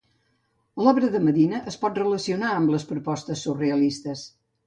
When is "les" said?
2.77-2.87